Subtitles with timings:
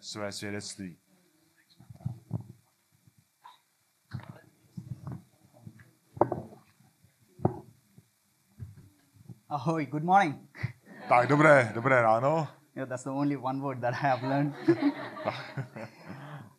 [0.00, 0.96] své svědectví.
[9.48, 10.36] Ahoy, good morning.
[11.08, 12.48] Tak dobré, dobré ráno.
[12.76, 14.54] Yeah, that's the only one word that I have learned.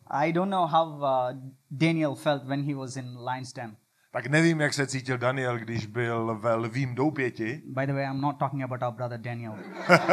[0.06, 1.32] I don't know how uh,
[1.70, 3.76] Daniel felt when he was in lion's den.
[4.12, 8.20] Tak nevím, jak se cítil Daniel, když byl ve lvím doupěti, By the way, I'm
[8.20, 9.54] not talking about our brother Daniel,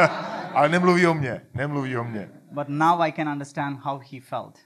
[0.54, 2.39] ale nemluví o mně, nemluví o mně.
[2.54, 4.58] But now I can understand how he felt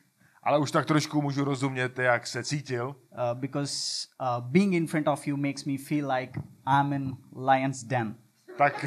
[0.42, 2.94] Ale už tak trošku můžu rozumět, jak se cítil, uh,
[3.40, 7.16] because uh, being in front of you makes me feel like I'm in
[7.50, 8.14] lion's den.
[8.58, 8.84] tak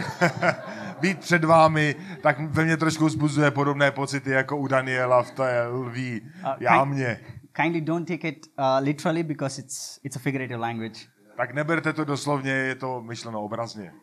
[1.00, 5.68] být před vámi, tak ve mně trošku zbuzuje podobné pocity jako u Daniela v té
[5.68, 7.20] lví Uh, jámě.
[7.54, 11.00] kindly don't take it uh, literally because it's it's a figurative language.
[11.38, 13.94] Tak neberte to doslovně, je to myšleno obrazně.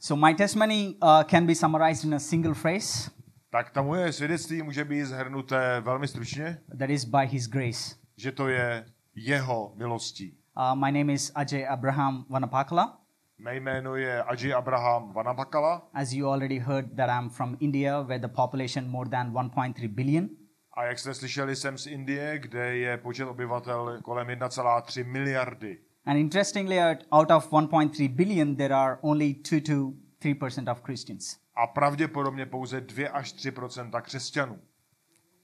[0.00, 3.10] So my testimony uh, can be summarized in a single phrase.
[3.50, 7.94] Tak ta moje svědectví může být zhrnuté velmi stručně, That is by His grace.
[8.16, 10.34] že to je jeho milostí.
[10.56, 13.00] Uh, my name is Ajay Abraham Vanapakala.
[13.38, 18.18] Mé jméno je Ajay Abraham Vanapakala As you already heard, that I'm from India, where
[18.18, 20.28] the population more than 1.3 billion.
[20.72, 25.78] a jak jste slyšeli, jsem z Indie, kde je počet obyvatel kolem 1,3 miliardy.
[26.06, 26.76] And interestingly,
[27.10, 31.38] out- of 1.3 billion, there are only 2 to 3 percent of Christians.
[31.58, 34.58] A pravděpodobně pouze 2 až 3% křesťanů.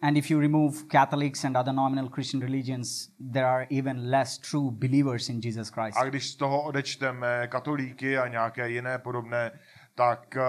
[0.02, 4.70] And if you remove Catholics and other nominal Christian religions, there are even less true
[4.70, 5.96] believers in Jesus Christ.
[5.96, 9.50] A když z toho odečteme katolíky a nějaké jiné podobné,
[9.94, 10.42] tak eh,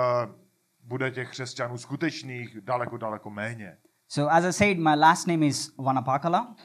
[0.83, 3.77] bude těch křesťanů skutečných daleko, daleko méně.
[4.08, 6.55] So, as I said, my last name is Vanapakala.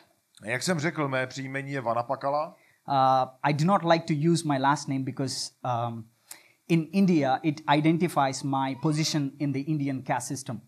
[0.44, 2.56] Jak jsem řekl, mé příjmení je Vanapakala.
[2.88, 2.94] Uh,
[3.42, 6.04] I do not like to use my last name because um,
[6.70, 10.60] in India it identifies my position in the Indian caste system.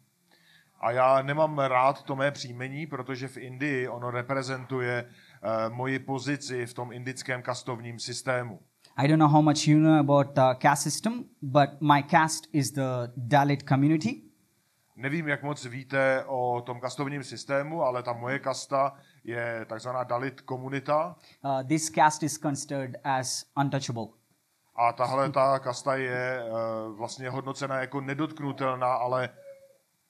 [0.81, 6.67] A já nemám rád to mé příjmení, protože v Indii ono reprezentuje uh, moji pozici
[6.67, 8.61] v tom indickém kastovním systému.
[8.97, 12.71] I don't know how much you know about the caste system, but my caste is
[12.71, 14.23] the Dalit community.
[14.97, 18.93] Nevím, jak moc víte o tom kastovním systému, ale ta moje kasta
[19.25, 21.17] je takzvaná Dalit komunita.
[21.45, 24.22] Uh, this caste is considered as untouchable.
[24.89, 29.29] A tahle ta kasta je uh, vlastně hodnocena jako nedotknutelná, ale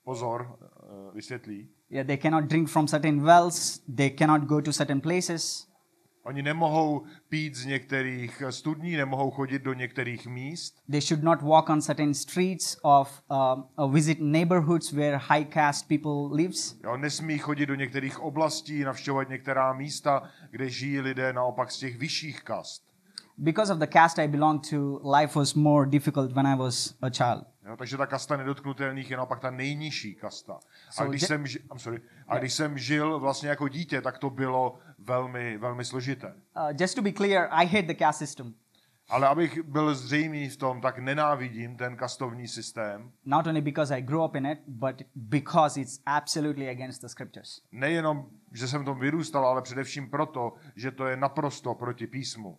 [0.05, 1.69] pozor, uh, vysvětlí.
[1.91, 5.73] Yeah, they cannot drink from certain wells, they cannot go to certain places,
[6.25, 11.69] Oni nemohou pít z některých studní, nemohou chodit do některých míst, they should not walk
[11.69, 16.77] on certain streets of um, or visit neighborhoods where high caste people lives.
[16.85, 21.99] jo, nesmí chodit do některých oblastí, navštěvovat některá místa, kde žijí lidé naopak z těch
[21.99, 22.92] vyšších kast.
[23.43, 27.11] Because of the caste I belong to, life was more difficult when I was a
[27.11, 27.45] child.
[27.67, 30.59] Jo, takže ta kasta nedotknutelných je naopak ta nejnižší kasta.
[30.99, 34.31] A když, jsem, ži- I'm sorry, a když jsem žil vlastně jako dítě, tak to
[34.31, 36.27] bylo velmi, velmi složité.
[36.27, 38.55] Uh, just to be clear, I hate the caste system.
[39.09, 43.13] Ale abych byl zřejmý v tom, tak nenávidím ten kastovní systém.
[43.25, 47.61] Not only because I grew up in it, but because it's absolutely against the scriptures.
[47.73, 52.59] Nejenom, že jsem v tom vyrůstal, ale především proto, že to je naprosto proti písmu.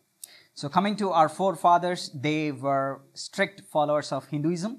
[0.55, 4.71] So, coming to our forefathers, they were strict followers of Hinduism.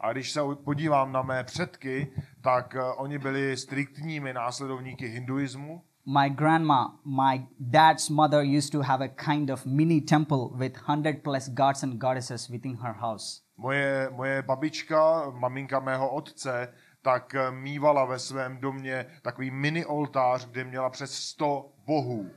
[0.00, 5.82] A když se podívám na mé předky, tak eh, oni byli striktními následovníky hinduismu.
[6.06, 11.22] My grandma, my dad's mother, used to have a kind of mini temple with 100
[11.22, 13.40] plus gods and goddesses within her house.
[13.56, 16.68] Moje, moje babička, maminka mého otce,
[17.02, 22.30] tak eh, mývala ve svém domě takový mini oltář, kde měla přes 100 bohů.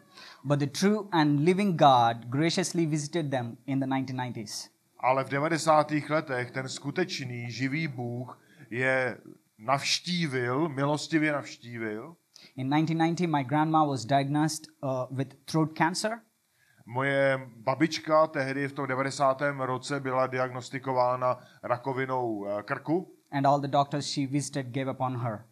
[0.44, 4.70] But the true and living God graciously visited them in the 1990s.
[5.00, 5.92] Ale v 90.
[6.10, 9.18] letech ten skutečný živý Bůh je
[9.60, 12.16] navštívil, milostivě navštívil.
[12.56, 16.20] In 1990, my grandma was diagnosed uh, with throat cancer.
[16.86, 19.42] Moje babička tehdy v tom 90.
[19.60, 25.18] roce byla diagnostikována rakovinou eh, krku and all the doctors she visited gave up on
[25.18, 25.46] her.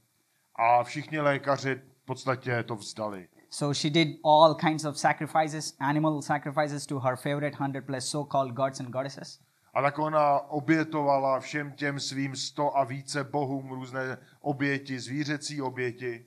[0.55, 3.27] a všichni lékaři v podstatě to vzdali.
[3.53, 8.23] So she did all kinds of sacrifices, animal sacrifices to her favorite 100 plus so
[8.23, 9.39] called gods and goddesses.
[9.73, 16.25] A tak ona obětovala všem těm svým sto a více bohům různé oběti, zvířecí oběti,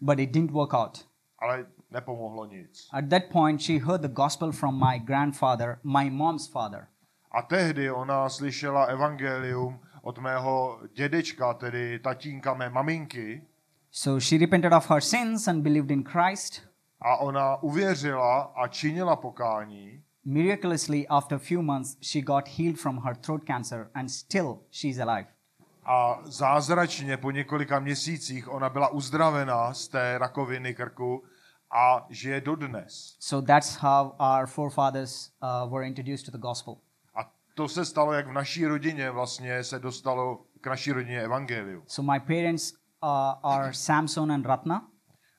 [0.00, 1.06] But it didn't work out.
[1.38, 2.88] ale nepomohlo nic.
[2.92, 6.86] At that point, she heard the gospel from my grandfather, my mom's father.
[7.30, 13.42] A tehdy ona slyšela evangelium od mého dědečka, tedy tatínka mé maminky,
[13.98, 16.62] So she repented of her sins and believed in Christ.
[17.00, 20.02] a ona uvěřila a činila pokání.
[20.24, 24.98] Miraculously, after a few months, she got healed from her throat cancer and still she's
[24.98, 25.26] alive.
[25.84, 31.24] A zázračně po několika měsících ona byla uzdravená z té rakoviny krku
[31.70, 33.16] a žije dodnes.
[33.20, 36.76] So that's how our forefathers uh, were introduced to the gospel.
[37.14, 41.82] A to se stalo, jak v naší rodině vlastně se dostalo k naší rodině evangeliu.
[41.86, 42.72] So my parents
[43.42, 44.88] are Samson and Ratna.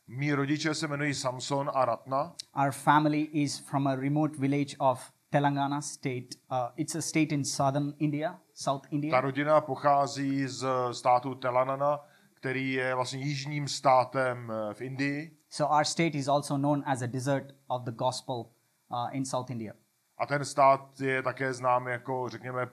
[0.08, 2.34] Mí rodiče se jmenují Samson a Ratna.
[2.64, 6.28] Our family is from a remote village of Telangana state.
[6.52, 9.22] Uh, it's a state in southern India, South Ta India.
[9.22, 12.00] rodina pochází z státu Telanana,
[12.34, 15.38] který je vlastně jižním státem eh, v Indii.
[15.50, 19.50] So our state is also known as a desert of the gospel uh, in South
[19.50, 19.74] India.
[20.18, 22.68] A ten stát je také znám jako, řekněme,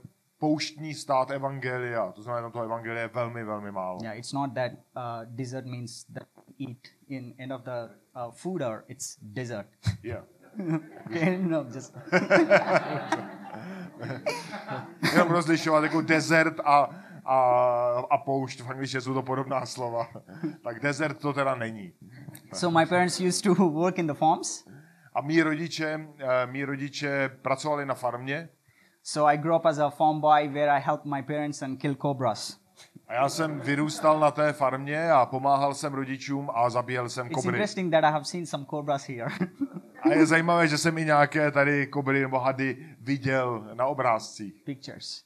[0.44, 2.12] pouštní stát evangelia.
[2.12, 3.98] To znamená, tam toho evangelia je velmi, velmi málo.
[4.02, 4.78] Yeah, it's not that uh,
[5.24, 9.66] desert means that eat in end of the uh, food or it's desert.
[10.02, 10.24] Yeah.
[11.06, 11.96] okay, no, just
[15.12, 16.90] Jenom rozlišovat jako desert a,
[17.24, 17.38] a,
[18.10, 18.60] a poušť.
[18.60, 20.08] V angličtině jsou to podobná slova.
[20.64, 21.92] tak desert to teda není.
[22.52, 24.64] so my parents used to work in the farms.
[25.14, 28.48] A mý rodiče, eh, mý rodiče pracovali na farmě
[29.06, 31.94] So I grew up as a farm boy where I helped my parents and kill
[31.94, 32.56] cobras.
[33.08, 37.34] a já jsem vyrůstal na té farmě a pomáhal jsem rodičům a zabíjel jsem It's
[37.34, 37.48] kobry.
[37.48, 39.30] interesting that I have seen some cobras here.
[40.02, 44.54] A je zajímavé, že jsem i nějaké tady kobry nebo hady viděl na obrázcích.
[44.64, 45.24] Pictures.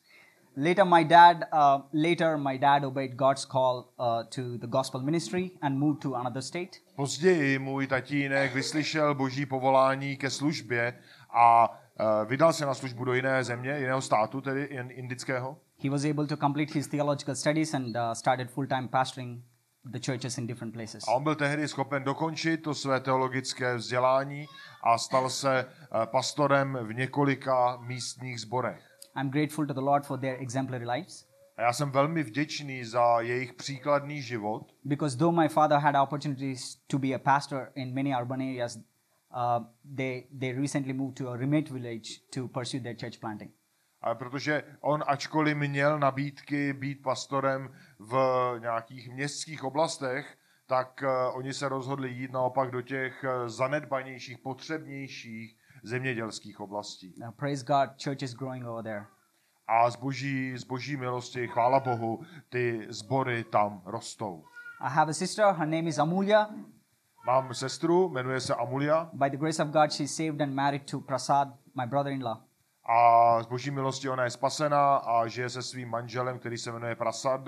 [0.56, 1.36] Later, my dad.
[1.36, 6.14] Uh, later, my dad obeyed God's call uh, to the gospel ministry and moved to
[6.14, 6.70] another state.
[6.96, 10.98] Později můj tatínek vyslyšel boží povolání ke službě
[11.30, 15.56] a eh, vydal se na službu do jiné země, jiného státu, tedy jen indického.
[15.82, 19.42] He was able to complete his theological studies and uh, started full-time pastoring
[19.92, 21.04] the churches in different places.
[21.08, 24.46] A on byl tehdy schopen dokončit to své teologické vzdělání
[24.82, 28.82] a stal se eh, pastorem v několika místních zborech.
[29.20, 33.20] I'm grateful to the Lord for their exemplary lives A já jsem velmi vděčný za
[33.20, 38.14] jejich příkladný život, because though my father had opportunities to be a pastor in many
[38.20, 38.82] urban areas, uh,
[39.96, 43.50] they they recently moved to a remote village to pursue their church planting.
[44.00, 48.14] a protože on, ačkoliv měl nabídky být pastorem v
[48.58, 55.56] nějakých městských oblastech, tak eh, oni se rozhodli jít naopak do těch eh, zanedbanějších, potřebnějších
[55.82, 57.14] zemědělských oblastí.
[57.22, 59.06] Uh, praise God, church is growing over there.
[59.66, 64.44] A z boží, z boží milosti, chvála Bohu, ty sbory tam rostou.
[64.80, 65.44] I have a sister.
[65.44, 66.50] Her name is Amulya.
[67.28, 71.00] Mám sestru, jmenuje se Amulia By the grace of God, she's saved and married to
[71.00, 72.40] Prasad, my brother-in-law.
[72.90, 76.94] a z boží milosti ona je spasená a žije se svým manželem, který se jmenuje
[76.96, 77.40] Prasad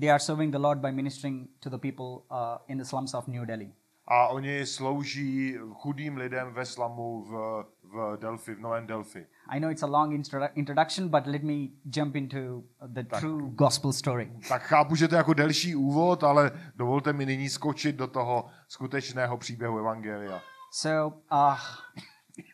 [0.00, 3.26] They are serving the Lord by ministering to the people uh, in the slums of
[3.28, 3.72] New Delhi.
[4.06, 9.26] a oni slouží chudým lidem ve slamu v, v Delphi, v Novém Delphi.
[9.48, 13.92] I know it's a long introdu- introduction, but let me jump into the true gospel
[13.92, 14.32] story.
[14.48, 18.46] Tak chápu, že to je jako delší úvod, ale dovolte mi nyní skočit do toho
[18.68, 20.40] skutečného příběhu Evangelia.
[20.70, 21.56] So, uh,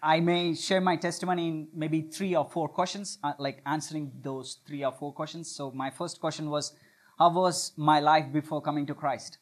[0.02, 4.58] I may share my testimony in maybe three or four questions, uh, like answering those
[4.66, 5.48] three or four questions.
[5.56, 6.76] So, my first question was,
[7.20, 9.38] How was my life before coming to Christ?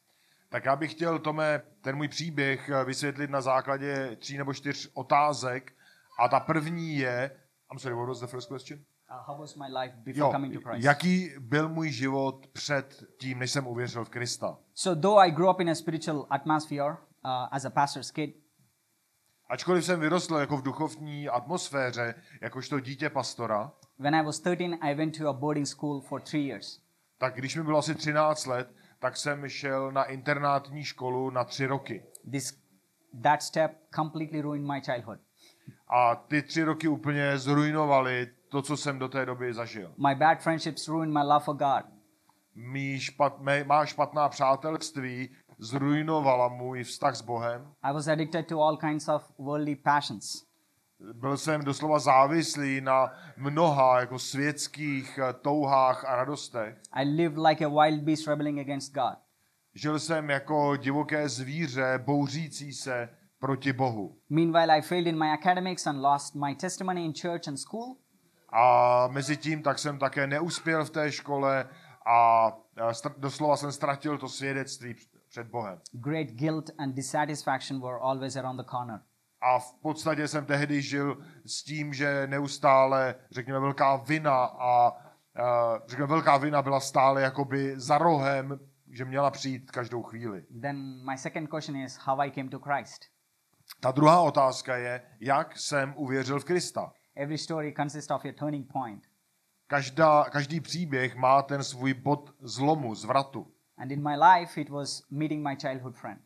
[0.49, 4.90] Tak já bych chtěl, Tome, ten můj příběh eh, vysvětlit na základě tří nebo čtyř
[4.94, 5.72] otázek.
[6.18, 7.30] A ta první je,
[7.72, 8.78] I'm sorry, what was the first question?
[9.10, 10.84] Uh, how was my life before Jo, coming to Christ?
[10.84, 14.58] jaký byl můj život před tím, než jsem uvěřil v Krista?
[14.74, 16.96] So, though I grew up in a spiritual atmosphere uh,
[17.50, 18.37] as a pastor's kid,
[19.49, 24.94] Ačkoliv jsem vyrostl jako v duchovní atmosféře, jakožto dítě pastora, when I was 13, I
[24.94, 26.80] went to a boarding school for three years.
[27.18, 31.66] tak když mi bylo asi 13 let, tak jsem šel na internátní školu na tři
[31.66, 32.02] roky.
[32.30, 32.58] This,
[33.23, 35.18] that step completely ruined my childhood.
[35.88, 39.93] A ty tři roky úplně zrujnovaly to, co jsem do té doby zažil.
[40.09, 41.85] My bad friendships ruined my love for God.
[42.55, 47.73] Mí špat, mé, má špatná přátelství zrujnovala můj vztah s Bohem.
[47.83, 50.47] I was addicted to all kinds of worldly passions.
[51.12, 56.78] Byl jsem doslova závislý na mnoha jako světských eh, touhách a radostech.
[56.93, 59.19] I lived like a wild beast rebelling against God.
[59.75, 64.16] Žil jsem jako divoké zvíře, bouřící se proti Bohu.
[64.31, 67.97] Meanwhile, I failed in my academics and lost my testimony in church and school.
[68.52, 71.69] A mezi tím tak jsem také neuspěl v té škole
[72.07, 72.52] a
[73.19, 75.78] doslova jsem ztratil to svědectví př- před Bohem.
[75.93, 79.00] Great guilt and dissatisfaction were always around the corner.
[79.40, 84.99] A v podstatě jsem tehdy žil s tím, že neustále, řekněme, velká vina a uh,
[85.87, 88.59] řekněme, velká vina byla stále jakoby za rohem,
[88.90, 90.45] že měla přijít každou chvíli.
[90.62, 93.05] Then my second question is how I came to Christ.
[93.80, 96.92] Ta druhá otázka je, jak jsem uvěřil v Krista.
[97.16, 99.02] Every story consists of a turning point.
[99.66, 103.52] Každá, každý příběh má ten svůj bod zlomu, zvratu.
[103.78, 106.21] And in my life, it was meeting my childhood friend.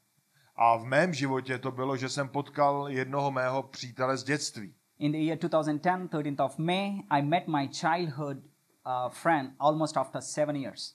[0.56, 4.74] A v mém životě to bylo, že jsem potkal jednoho mého přítele z dětství.
[4.98, 10.22] In the year 2010, 13th of May, I met my childhood uh, friend almost after
[10.22, 10.94] seven years.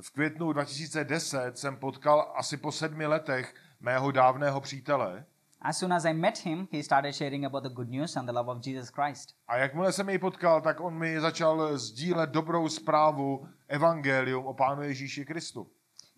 [0.00, 5.24] V květnu 2010 jsem potkal asi po sedmi letech mého dávného přítele.
[5.68, 8.32] As soon as I met him, he started sharing about the good news and the
[8.32, 9.34] love of Jesus Christ.
[9.48, 14.82] A jakmile jsem jej potkal, tak on mi začal sdílet dobrou zprávu, evangelium o Pánu
[14.82, 15.70] Ježíši Kristu.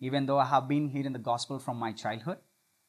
[0.07, 2.37] Even though I have been hearing the gospel from my childhood,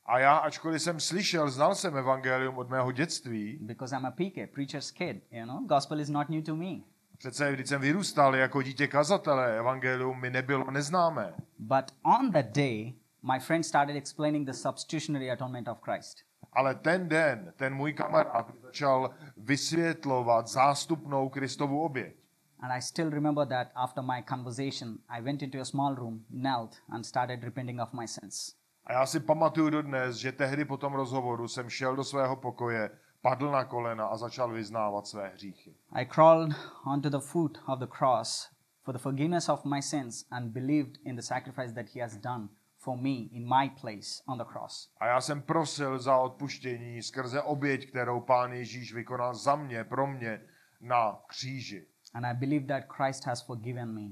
[0.07, 4.53] A já, ačkoliv jsem slyšel, znal jsem evangelium od mého dětství, because I'm a PK,
[4.55, 6.77] preacher's kid, you know, gospel is not new to me.
[7.19, 11.35] přece když jsem vyrůstal jako dítě kazatele, evangelium mi nebylo neznámé.
[11.59, 11.85] But
[12.19, 12.95] on that day,
[13.33, 16.30] my friend started explaining the substitutionary atonement of Christ.
[16.53, 22.17] Ale ten den, ten můj kamarád začal vysvětlovat zástupnou Kristovu oběť.
[22.61, 26.77] And I still remember that after my conversation, I went into a small room, knelt,
[26.89, 28.55] and started repenting of my sins.
[28.85, 32.91] A já si pamatuju dodnes, že tehdy po tom rozhovoru jsem šel do svého pokoje,
[33.23, 35.75] padl na kolena a začal vyznávat své hříchy.
[35.93, 36.55] I crawled
[36.87, 38.51] onto the foot of the cross
[38.85, 42.49] for the forgiveness of my sins and believed in the sacrifice that He has done
[42.85, 44.91] for me in my place on the cross.
[45.01, 50.07] A já jsem prosil za odpuštění skrze oběť, kterou Pán Ježíš vykonal za mě, pro
[50.07, 50.41] mě
[50.81, 51.87] na kříži.
[52.15, 54.11] And I believe that Christ has forgiven me.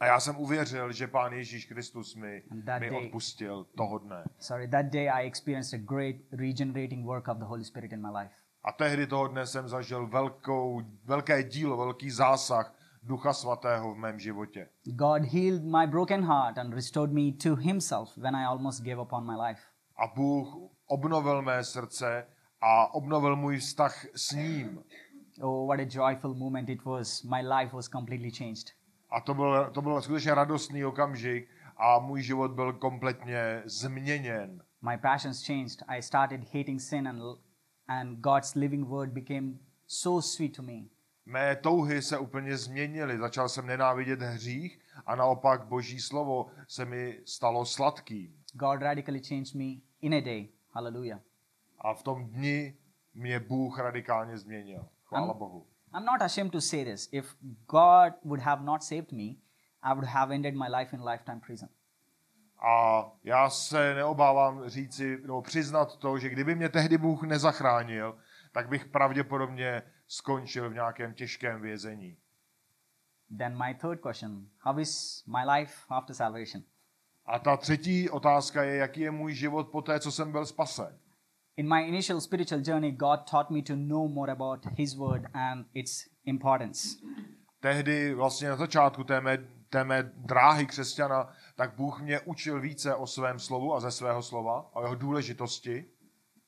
[0.00, 4.24] A já jsem uvěřil, že Pán Ježíš Kristus mi, mi day- odpustil toho dne.
[4.38, 8.18] Sorry, that day I experienced a great regenerating work of the Holy Spirit in my
[8.18, 8.34] life.
[8.64, 12.74] A tehdy toho dne jsem zažil velkou, velké dílo, velký zásah
[13.06, 14.68] Ducha Svatého v mém životě.
[14.84, 19.12] God healed my broken heart and restored me to Himself when I almost gave up
[19.12, 19.60] on my life.
[19.96, 22.26] A Bůh obnovil mé srdce
[22.60, 24.84] a obnovil můj vztah s ním.
[25.40, 27.22] Oh, what a joyful moment it was.
[27.22, 28.66] My life was completely changed.
[29.10, 34.62] A to byl, to byl skutečně radostný okamžik a můj život byl kompletně změněn.
[34.90, 35.82] My passions changed.
[35.88, 37.20] I started hating sin, and,
[37.88, 40.93] and God's living word became so sweet to me.
[41.26, 43.18] Mé touhy se úplně změnily.
[43.18, 48.36] Začal jsem nenávidět hřích a naopak Boží slovo se mi stalo sladkým.
[48.52, 50.48] God radically changed me in a day.
[50.70, 51.20] Hallelujah.
[51.78, 52.76] A v tom dni
[53.14, 54.88] mě Bůh radikálně změnil.
[55.04, 55.34] Chvála Ano.
[55.34, 55.66] Bohu.
[55.96, 57.08] I'm not ashamed to say this.
[57.12, 59.34] If God would have not saved me,
[59.82, 61.68] I would have ended my life in lifetime prison.
[62.58, 68.18] A já se neobávám říci, nebo přiznat to, že kdyby mě tehdy Bůh nezachránil,
[68.52, 69.82] tak bych pravděpodobně
[70.16, 72.16] skončil v nějakém těžkém vězení.
[73.38, 76.62] Then, my third question How is my life after salvation?
[77.26, 80.98] A ta třetí otázka je, jaký je můj život po té, co jsem byl spasen.
[81.56, 85.66] In my initial spiritual journey, God taught me to know more about His Word and
[85.74, 86.88] its importance.
[87.60, 89.38] Tehdy vlastně na začátku té mé,
[89.70, 94.22] té mé dráhy křesťana, tak Bůh mě učil více o svém slovu a ze svého
[94.22, 95.84] slova, o jeho důležitosti.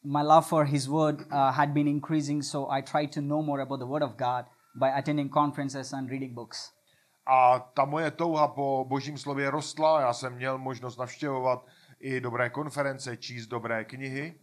[0.08, 3.60] My love for His Word uh, had been increasing, so I tried to know more
[3.60, 4.44] about the Word of God
[4.78, 6.70] by attending conferences and reading books.
[7.26, 11.66] A ta moje touha po božím slově rostla, já jsem měl možnost navštěvovat
[12.00, 14.34] i dobré konference, číst dobré knihy.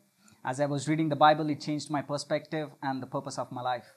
[0.44, 3.62] As I was reading the Bible, it changed my perspective and the purpose of my
[3.74, 3.88] life.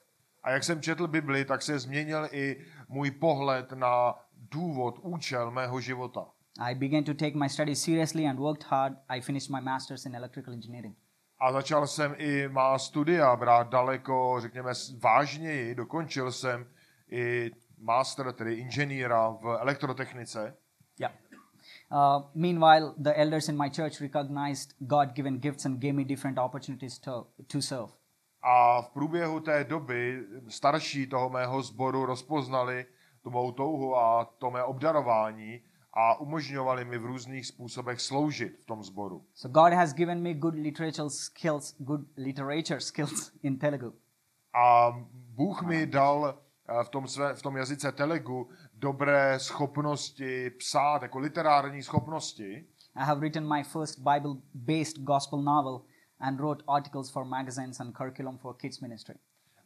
[0.42, 4.14] A jak jsem četl Bibli, tak se změnil i můj pohled na
[4.50, 6.26] důvod, účel mého života.
[6.58, 8.92] I began to take my studies seriously and worked hard.
[9.08, 10.94] I finished my master's in electrical engineering.
[11.38, 15.74] A začal jsem i má studia brát daleko, řekněme, vážněji.
[15.74, 16.66] Dokončil jsem
[17.10, 20.56] i master, tedy inženýra v elektrotechnice.
[21.00, 21.12] Yeah.
[21.90, 26.38] Uh, meanwhile, the elders in my church recognized God given gifts and gave me different
[26.38, 27.92] opportunities to, to serve.
[28.42, 32.86] A v průběhu té doby starší toho mého sboru rozpoznali
[33.22, 35.60] tu mou touhu a to mé obdarování
[35.98, 39.24] a umožňovali mi v různých způsobech sloužit v tom sboru.
[39.34, 43.94] So God has given me good literature skills, good literature skills in Telugu.
[44.54, 46.38] A Bůh mi dal
[46.68, 52.66] eh, v tom, své, v tom jazyce Telegu dobré schopnosti psát, jako literární schopnosti.
[52.94, 55.80] I have written my first Bible-based gospel novel
[56.20, 59.14] and wrote articles for magazines and curriculum for kids ministry.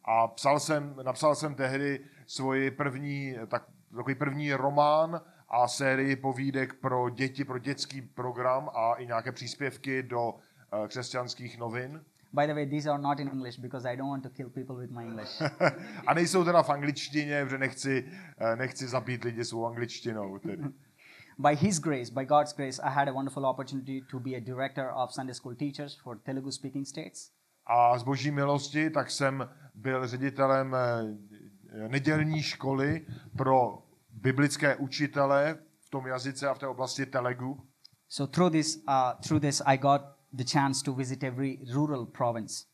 [0.05, 5.21] A psal jsem, napsal jsem tehdy svoji první, tak, takový první román
[5.51, 11.59] a sérii povídek pro děti, pro dětský program a i nějaké příspěvky do eh, křesťanských
[11.59, 12.05] novin.
[12.33, 14.77] By the way, these are not in English because I don't want to kill people
[14.77, 15.43] with my English.
[16.07, 18.05] a nejsou teda v angličtině, protože nechci,
[18.39, 20.39] eh, nechci zabít lidi svou angličtinou.
[20.39, 20.63] Tedy.
[21.39, 24.93] by His grace, by God's grace, I had a wonderful opportunity to be a director
[24.95, 27.31] of Sunday school teachers for Telugu speaking states.
[27.67, 33.83] A z boží milosti tak jsem byl ředitelem eh, nedělní školy pro
[34.21, 37.67] biblické učitele v tom jazyce a v té oblasti Telegu.
[38.09, 42.65] So through this, uh, through this, I got the chance to visit every rural province.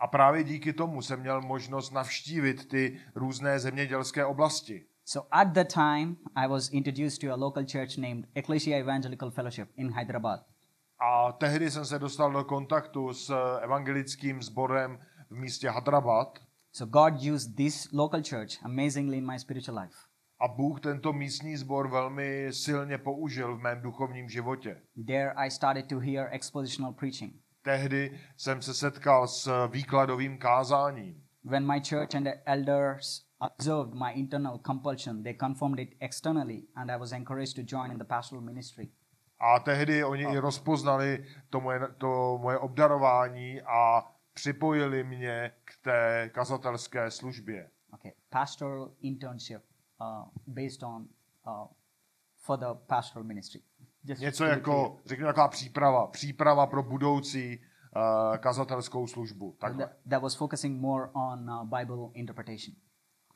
[0.00, 4.86] A právě díky tomu jsem měl možnost navštívit ty různé zemědělské oblasti.
[5.04, 9.68] So at the time, I was introduced to a local church named Ecclesia Evangelical Fellowship
[9.76, 10.40] in Hyderabad.
[10.98, 14.98] A tehdy jsem se dostal do kontaktu s evangelickým sborem
[15.30, 16.38] v místě Hyderabad.
[16.72, 19.96] So God used this local church amazingly in my spiritual life.
[20.44, 24.82] A Bůh tento místní sbor velmi silně použil v mém duchovním životě.
[25.06, 27.34] There I started to hear expositional preaching.
[27.62, 31.22] Tehdy jsem se setkal s výkladovým kázáním.
[31.44, 36.90] When my church and the elders observed my internal compulsion, they confirmed it externally, and
[36.90, 38.88] I was encouraged to join in the pastoral ministry.
[39.40, 46.30] A tehdy oni i rozpoznali to moje, to moje obdarování a připojili mě k té
[46.34, 47.70] kazatelské službě.
[47.92, 49.62] Okay, pastoral internship
[50.46, 51.08] based on
[51.46, 51.66] uh,
[52.36, 53.60] for the pastoral ministry.
[54.04, 56.06] Just Něco jako, řekněme, taková příprava.
[56.06, 59.56] Příprava pro budoucí uh, kazatelskou službu.
[59.58, 59.86] Takhle.
[59.86, 62.76] That, that was focusing more on uh, Bible interpretation.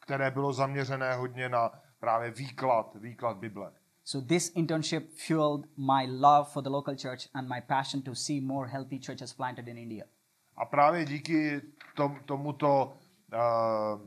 [0.01, 1.71] Které bylo zaměřené hodně na
[2.01, 3.73] právě výklad, výklad Bible.
[4.05, 8.41] So this internship fueled my love for the local church and my passion to see
[8.41, 10.05] more healthy churches planted in India.
[10.57, 11.61] A právě díky
[11.97, 12.93] tom, tomuto,
[13.33, 14.01] uh,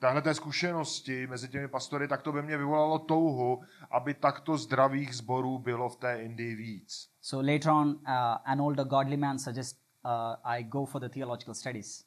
[0.00, 5.16] téhle té zkušenosti mezi těmi pastory, tak to ve mně vyvolalo touhu, aby takto zdravých
[5.16, 7.10] zborů bylo v té Indii víc.
[7.20, 7.96] So later on, uh,
[8.44, 10.10] an older godly man suggests uh,
[10.44, 12.04] I go for the theological studies.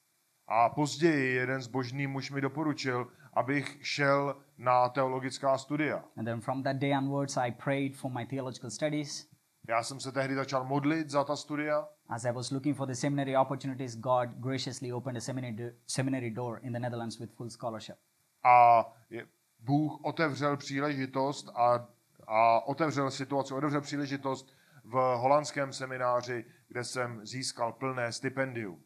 [0.47, 6.03] A později jeden zbožný muž mi doporučil, abych šel na teologická studia.
[6.17, 9.32] And then from that day onwards, I prayed for my theological studies.
[9.67, 12.93] Já jsem se tehdy začal modlit za ta studia As I was looking for the
[12.93, 17.95] seminary opportunities, God graciously opened a seminary, seminary door in the Netherlands with full scholarship.
[18.43, 19.27] a je-
[19.59, 21.87] Bůh otevřel příležitost a,
[22.27, 24.53] a otevřel situaci, otevřel příležitost
[24.83, 28.83] v holandském semináři, kde jsem získal plné stipendium.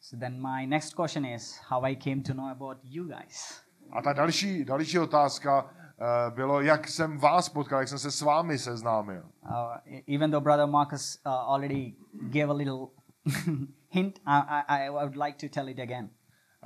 [0.00, 3.62] So then my next question is how I came to know about you guys.
[3.92, 5.70] A ta další, další otázka
[6.02, 9.22] uh, bylo, jak jsem vás potkal, jak jsem se s vámi seznámil.
[9.22, 12.86] Uh, e- even though Brother Marcus uh, already gave a little
[13.90, 16.10] hint, I, I, I would like to tell it again.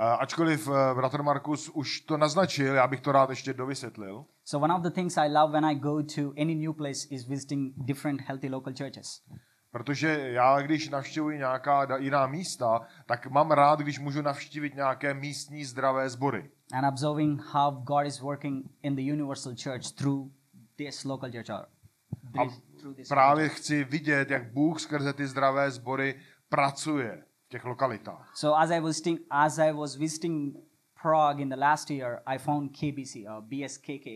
[0.00, 4.24] Uh, ačkoliv uh, bratr Markus už to naznačil, já bych to rád ještě dovysvětlil.
[4.44, 7.28] So one of the things I love when I go to any new place is
[7.28, 9.22] visiting different healthy local churches.
[9.70, 15.64] Protože já, když navštěvuji nějaká jiná místa, tak mám rád, když můžu navštívit nějaké místní
[15.64, 16.50] zdravé sbory.
[16.72, 20.30] And observing how God is working in the universal church through
[20.76, 21.66] this local church or
[22.32, 23.58] this, through this právě church.
[23.58, 28.32] chci vidět, jak Bůh skrze ty zdravé sbory pracuje v těch lokalitách.
[28.36, 30.56] So as I was visiting, as I was visiting
[31.02, 34.06] Prague in the last year, I found KBC or BSKK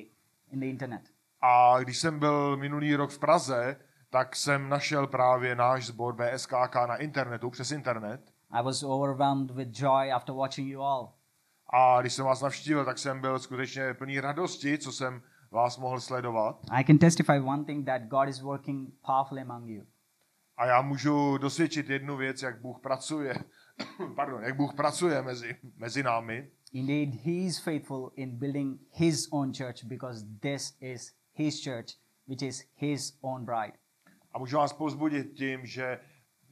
[0.52, 1.02] in the internet.
[1.42, 3.76] A když jsem byl minulý rok v Praze,
[4.10, 8.20] tak jsem našel právě náš sbor BSKK na internetu, přes internet.
[8.50, 11.12] I was overwhelmed with joy after watching you all.
[11.72, 16.00] A když jsem vás navštívil, tak jsem byl skutečně plný radosti, co jsem vás mohl
[16.00, 16.60] sledovat.
[16.70, 19.84] I can testify one thing that God is working powerfully among you.
[20.56, 23.34] A já můžu dosvědčit jednu věc, jak Bůh pracuje,
[24.16, 26.50] pardon, jak Bůh pracuje mezi, mezi námi.
[26.72, 31.86] Indeed, He is faithful in building His own church because this is His church,
[32.28, 33.72] which is His own bride.
[34.32, 36.00] A můžu vás pozbudit tím, že,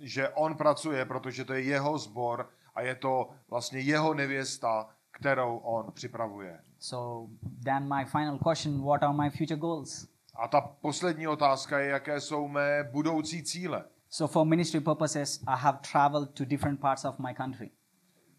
[0.01, 4.89] že on pracuje, protože to je jeho sbor a je to vlastně jeho nevěsta,
[5.21, 6.61] kterou on připravuje.
[6.79, 7.33] So
[7.65, 10.09] then my final question, what are my future goals?
[10.37, 13.85] A ta poslední otázka je, jaké jsou mé budoucí cíle.
[14.11, 17.71] So for ministry purposes, I have traveled to different parts of my country.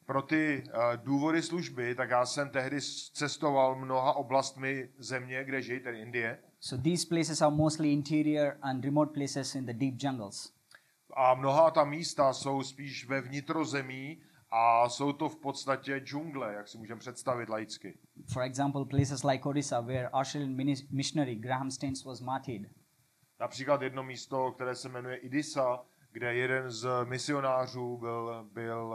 [0.05, 2.81] Pro ty uh, důvody služby, tak já jsem tehdy
[3.13, 6.39] cestoval mnoha oblastmi země, kde žijí, tedy Indie.
[6.59, 10.53] So these places are mostly interior and remote places in the deep jungles.
[11.15, 16.67] A mnoha ta místa jsou spíš ve vnitrozemí a jsou to v podstatě džungle, jak
[16.67, 17.97] si můžeme představit laicky.
[18.33, 20.57] For example, places like Odisha, where Australian
[20.91, 22.71] missionary Graham Staines was martyred.
[23.39, 25.79] Například jedno místo, které se jmenuje Idisa,
[26.11, 28.93] kde jeden z misionářů byl, byl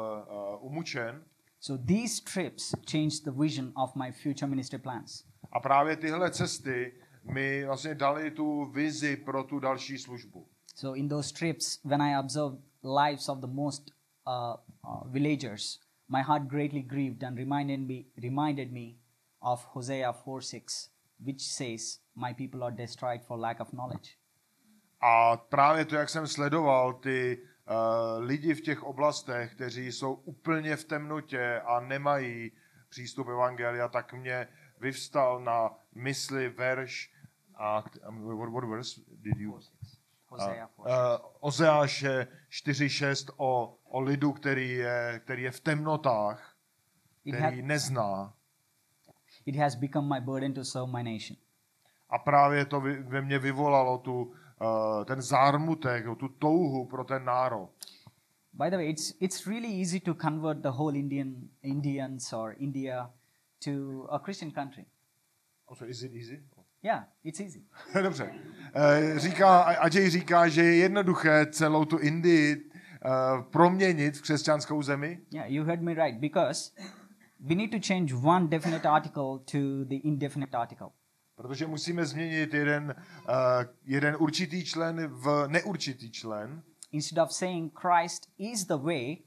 [0.61, 1.25] uh, umučen.
[1.61, 5.25] So these trips changed the vision of my future ministry plans.
[5.53, 6.93] A právě tyhle cesty
[7.33, 10.49] mi vlastně dali tu vizi pro tu další službu.
[10.75, 13.90] So in those trips, when I observed lives of the most
[14.27, 18.97] uh, uh, villagers, my heart greatly grieved and reminded me, reminded me
[19.41, 24.19] of Hosea 4:6, which says, "My people are destroyed for lack of knowledge."
[25.01, 30.77] A právě to, jak jsem sledoval ty uh, lidi v těch oblastech, kteří jsou úplně
[30.77, 32.51] v temnotě a nemají
[32.89, 34.49] přístup evangelia, tak mě
[34.81, 37.11] vyvstal na mysli verš
[37.55, 39.61] a what, what verse did you?
[41.40, 46.57] Ozeáše 4.6 o, o lidu, který je, který je v temnotách,
[47.20, 48.35] který nezná.
[49.47, 51.37] it has become my burden to serve my nation.
[52.09, 57.70] A právě to ve mně vyvolalo tu, uh, ten zármutek, tu touhu pro ten národ.
[58.53, 63.11] By the way, it's it's really easy to convert the whole Indian Indians or India
[63.64, 64.87] to a Christian country.
[65.66, 66.42] Also, is it easy?
[66.85, 67.62] Yeah, it's easy.
[68.03, 68.35] Dobře.
[68.75, 73.11] Eh, Říká, Ajay říká, že je jednoduché celou tu Indii eh,
[73.51, 75.20] proměnit v křesťanskou zemi.
[75.31, 76.70] Yeah, you heard me right because
[77.40, 80.87] we need to change one definite article to the indefinite article.
[81.37, 82.94] Protože musíme změnit jeden,
[83.29, 83.35] uh,
[83.85, 86.62] jeden určitý člen v neurčitý člen.
[86.92, 89.18] Instead of saying Christ is the way,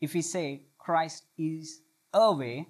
[0.00, 2.64] if we say Christ is a way,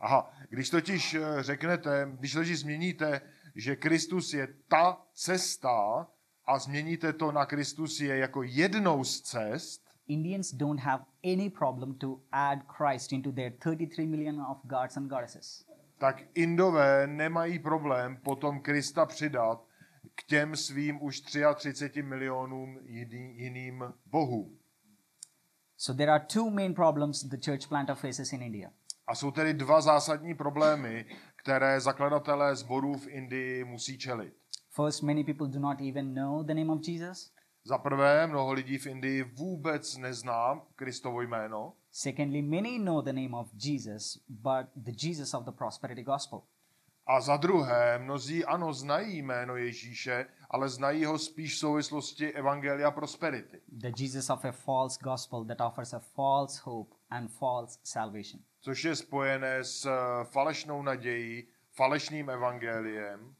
[0.00, 3.20] Aha, když totiž eh, řeknete, když totiž změníte,
[3.54, 6.06] že Kristus je ta cesta
[6.44, 11.94] a změníte to na Kristus je jako jednou z cest, Indians don't have any problem
[11.94, 15.64] to add Christ into their 33 million of gods and goddesses.
[15.98, 19.64] tak Indové nemají problém potom Krista přidat
[20.14, 21.20] k těm svým už
[21.54, 24.58] 33 milionům jiný, jiným bohům.
[25.76, 28.70] So there are two main problems the church planter faces in India.
[29.10, 31.04] A jsou tedy dva zásadní problémy,
[31.36, 34.34] které zakladatelé sborů v Indii musí čelit.
[34.70, 37.32] First, many people do not even know the name of Jesus.
[37.64, 41.72] Za prvé, mnoho lidí v Indii vůbec nezná Kristovo jméno.
[41.92, 46.42] Secondly, many know the name of Jesus, but the Jesus of the prosperity gospel.
[47.06, 52.90] A za druhé, mnozí ano znají jméno Ježíše, ale znají ho spíš v souvislosti Evangelia
[52.90, 58.42] Prosperity, The Jesus of a false gospel that offers a false hope and false salvation.
[58.60, 63.34] což je spojené s eh, falešnou nadějí, falešným evangeliem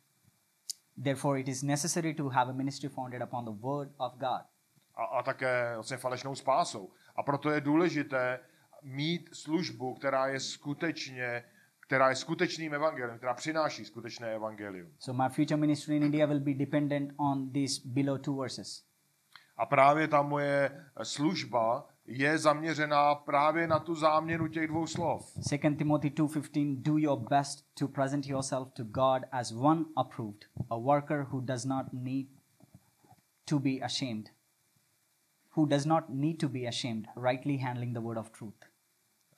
[1.05, 4.43] Therefore, it is necessary to have a ministry founded upon the word of God.
[4.95, 6.91] a, a také vlastně falešnou spásou.
[7.17, 8.41] A proto je důležité
[8.83, 11.45] mít službu, která je skutečně
[11.81, 14.91] která je skutečným evangeliem, která přináší skutečné evangelium.
[14.99, 18.85] So, my future ministry in India will be dependent on these below two verses.
[19.57, 25.33] A právě ta moje služba je zaměřená právě na tu záměnu těch dvou slov.
[25.37, 30.77] 2 Timothy 2:15 Do your best to present yourself to God as one approved, a
[30.77, 32.29] worker who does not need
[33.45, 34.31] to be ashamed.
[35.57, 38.71] Who does not need to be ashamed, rightly handling the word of truth.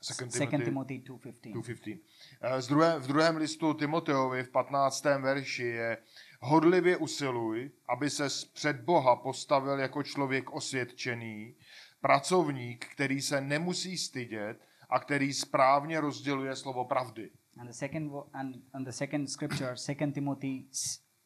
[0.03, 1.53] 2 Timothy 2:15.
[1.53, 1.99] 2.15.
[2.41, 5.19] Eh, Z druhé, v druhém listu Timoteovi v 15.
[5.19, 5.99] verši je
[6.41, 11.55] Hodlivě usiluj, aby se před Boha postavil jako člověk osvědčený,
[12.03, 17.31] pracovník, který se nemusí stydět a který správně rozděluje slovo pravdy.
[17.59, 20.65] And the second and, and the second scripture, 2 Timothy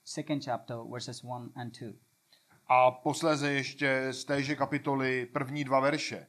[0.04, 1.92] second chapter verses 1 and 2.
[2.66, 6.26] A posléze ještě z téže kapitoly první dva verše.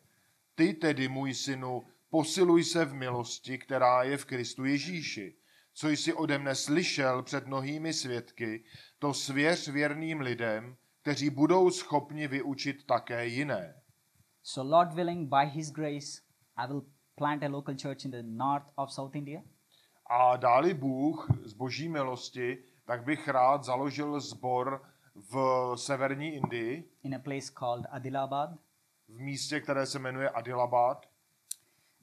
[0.56, 5.36] Ty tedy, můj synu, posiluj se v milosti, která je v Kristu Ježíši.
[5.74, 8.64] Co jsi ode mne slyšel před mnohými svědky,
[9.00, 13.82] to svěř věrným lidem, kteří budou schopni vyučit také jiné.
[14.48, 16.22] So Lord willing by his grace
[16.56, 16.86] I will
[17.18, 19.42] plant a local church in the north of South India.
[20.10, 24.82] A dáli Bůh z boží milosti, tak bych rád založil sbor
[25.16, 28.50] v severní Indii, in a place called Adilabad.
[29.08, 31.06] v místě, které se jmenuje Adilabad.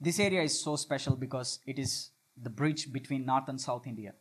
[0.03, 4.11] This area is so special because it is the bridge between North and South India.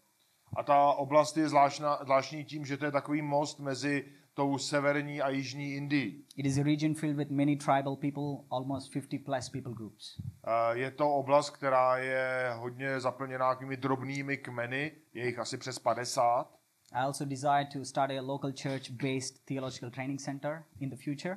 [0.56, 5.28] A ta oblast je zvláštní tím, že to je takový most mezi tou severní a
[5.28, 6.24] jižní Indií.
[6.36, 10.20] It is a region filled with many tribal people, almost 50 plus people groups.
[10.46, 15.78] Eh, Je to oblast, která je hodně zaplněná takovými drobnými kmeny, je jich asi přes
[15.78, 16.50] 50.
[16.92, 21.36] I also desire to start a local church based theological training center in the future.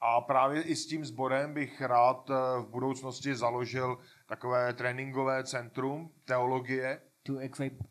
[0.00, 6.10] A právě i s tím sborem bych rád eh, v budoucnosti založil takové tréninkové centrum
[6.24, 7.86] teologie, to equip uh,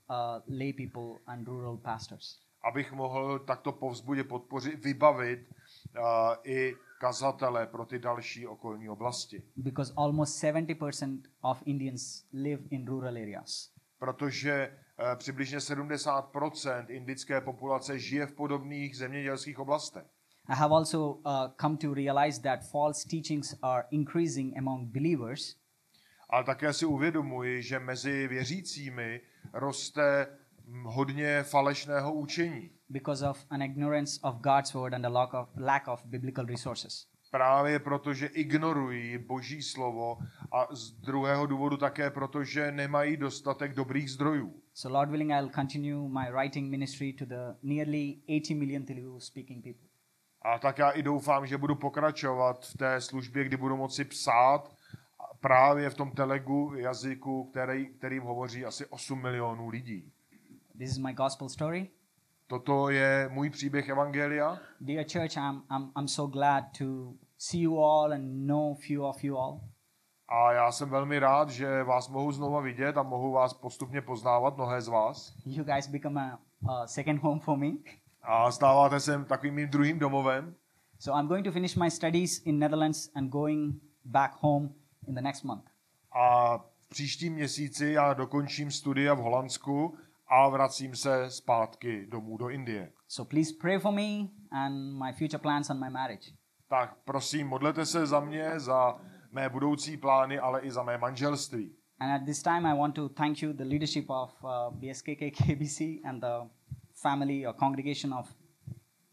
[0.47, 2.39] lay people and rural pastors.
[2.65, 6.03] Abych mohl takto povzbudě podpořit, vybavit uh,
[6.43, 9.43] i kazatele pro ty další okolní oblasti.
[9.55, 13.71] Because almost 70% of Indians live in rural areas.
[13.99, 20.05] Protože uh, přibližně 70% indické populace žije v podobných zemědělských oblastech.
[20.47, 21.21] I have also uh,
[21.61, 25.55] come to realize that false teachings are increasing among believers
[26.29, 29.21] Ale také si uvědomuji, že mezi věřícími
[29.53, 30.27] roste
[30.83, 32.69] hodně falešného učení.
[32.89, 37.07] because of an ignorance of God's word and a lack of, lack of biblical resources.
[37.31, 40.17] právě proto, že ignorují Boží slovo
[40.51, 44.61] a z druhého důvodu také proto, že nemají dostatek dobrých zdrojů.
[44.73, 49.63] So, Lord willing, I'll continue my writing ministry to the nearly 80 million Telugu speaking
[49.63, 49.87] people.
[50.41, 54.75] A tak já i doufám, že budu pokračovat v té službě, kdy budu moci psát
[55.39, 60.11] právě v tom telegu jazyku, který, kterým hovoří asi 8 milionů lidí.
[60.77, 61.89] This is my gospel story.
[62.47, 64.59] Toto je můj příběh Evangelia.
[64.81, 69.23] Dear church, I'm, I'm, I'm so glad to see you all and know few of
[69.23, 69.61] you all.
[70.27, 74.55] A já jsem velmi rád, že vás mohu znova vidět a mohu vás postupně poznávat,
[74.55, 75.33] mnohé z vás.
[75.45, 77.71] You guys become a, a second home for me.
[78.21, 80.55] A stáváte se takovým mým druhým domovem.
[80.99, 84.69] So I'm going to finish my studies in Netherlands and going back home
[85.07, 85.65] in the next month.
[86.11, 92.49] A v příštím měsíci já dokončím studia v Holandsku a vracím se zpátky domů do
[92.49, 92.91] Indie.
[93.07, 96.31] So please pray for me and my future plans and my marriage.
[96.67, 98.95] Tak prosím, modlete se za mě, za
[99.31, 101.75] mé budoucí plány, ale i za mé manželství.
[101.99, 105.81] And at this time, I want to thank you, the leadership of uh, BSKK KBC
[106.05, 106.49] and the
[107.01, 108.35] family or congregation of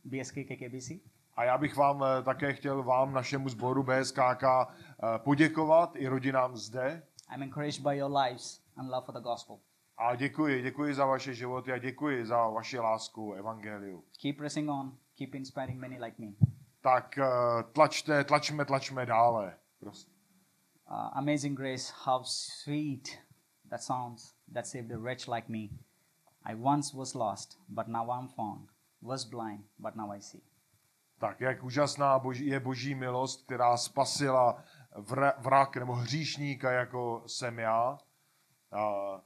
[0.05, 1.13] BSKK KBC.
[1.37, 6.57] A já bych vám eh, také chtěl vám, našemu sboru BSKK, eh, poděkovat i rodinám
[6.57, 7.03] zde.
[7.35, 9.59] I'm encouraged by your lives and love for the gospel.
[10.03, 14.05] A děkuji, děkuji za vaše životy a děkuji za vaši lásku evangeliu.
[14.23, 16.33] Keep pressing on, keep inspiring many like me.
[16.81, 17.27] Tak eh,
[17.73, 19.59] tlačte, tlačme, tlačme dále.
[19.81, 20.13] Prostě.
[20.91, 23.09] Uh, amazing grace, how sweet
[23.71, 25.69] that sounds that saved a wretch like me.
[26.45, 28.69] I once was lost, but now I'm found.
[29.03, 30.43] Was blind, but now I see.
[31.19, 34.65] Tak jak úžasná boží, je boží milost, která spasila
[34.97, 37.99] vra, vrak nebo hříšníka, jako jsem já.
[38.73, 39.21] Uh,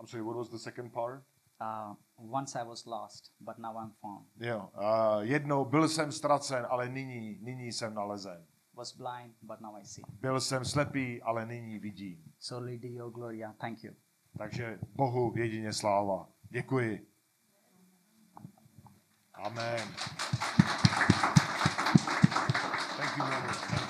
[0.00, 1.22] I'm sorry, what was the second part?
[1.60, 4.26] Uh, once I was lost, but now I'm found.
[4.40, 8.46] Jo, uh, jednou byl jsem ztracen, ale nyní, nyní jsem nalezen.
[8.74, 10.04] Was blind, but now I see.
[10.20, 12.32] Byl jsem slepý, ale nyní vidím.
[12.38, 13.92] So, your Gloria, thank you.
[14.38, 16.28] Takže Bohu jedině sláva.
[16.50, 17.06] Děkuji.
[19.34, 19.80] Amen.
[22.96, 23.85] Thank you, Mother.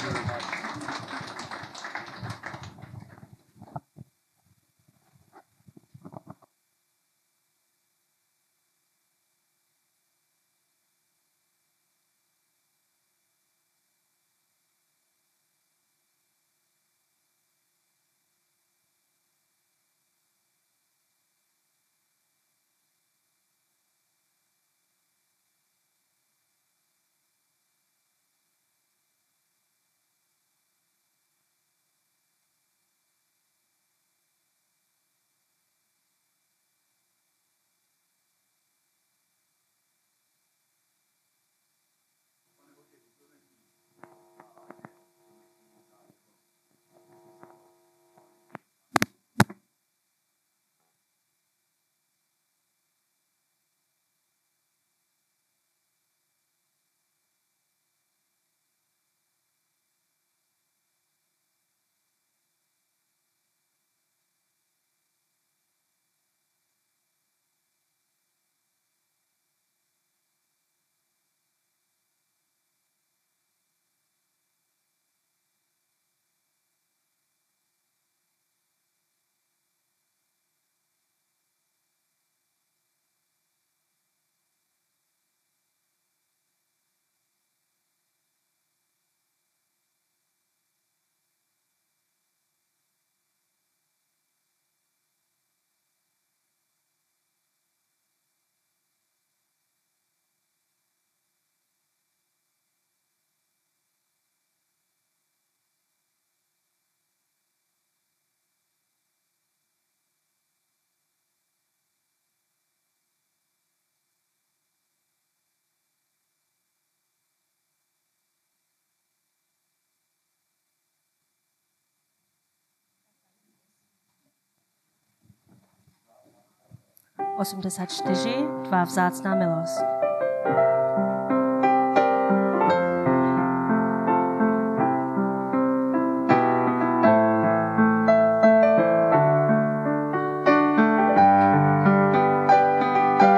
[127.36, 129.95] 84, tvá vzácná milost.